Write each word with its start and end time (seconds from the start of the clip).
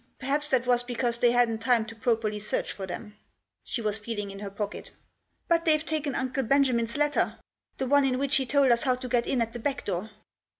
Perhaps 0.19 0.49
that 0.49 0.65
was 0.65 0.81
because 0.81 1.19
they 1.19 1.29
hadn't 1.29 1.59
time 1.59 1.85
to 1.85 1.95
properly 1.95 2.39
search 2.39 2.71
for 2.71 2.87
them." 2.87 3.15
She 3.63 3.83
was 3.83 3.99
feeling 3.99 4.31
in 4.31 4.39
her 4.39 4.49
pocket 4.49 4.89
"But 5.47 5.63
they 5.63 5.73
have 5.73 5.85
taken 5.85 6.15
Uncle 6.15 6.41
Benjamin's 6.41 6.97
letter— 6.97 7.37
the 7.77 7.85
one 7.85 8.03
in 8.05 8.17
which 8.17 8.37
he 8.37 8.47
told 8.47 8.71
us 8.71 8.81
how 8.81 8.95
to 8.95 9.07
get 9.07 9.27
in 9.27 9.41
at 9.41 9.53
the 9.53 9.59
back 9.59 9.85
door." 9.85 10.09